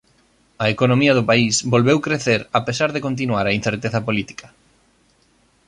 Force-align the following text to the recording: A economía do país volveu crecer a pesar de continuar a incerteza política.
A 0.63 0.65
economía 0.75 1.13
do 1.17 1.27
país 1.31 1.55
volveu 1.73 1.97
crecer 2.05 2.41
a 2.59 2.61
pesar 2.67 2.89
de 2.91 3.03
continuar 3.07 3.45
a 3.47 3.55
incerteza 3.59 3.99
política. 4.07 4.47